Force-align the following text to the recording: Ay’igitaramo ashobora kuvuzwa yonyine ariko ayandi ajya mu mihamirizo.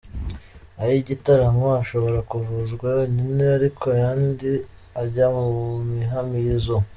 Ay’igitaramo 0.81 1.67
ashobora 1.81 2.19
kuvuzwa 2.31 2.85
yonyine 2.97 3.43
ariko 3.57 3.83
ayandi 3.95 4.49
ajya 5.01 5.25
mu 5.35 5.43
mihamirizo. 5.93 6.77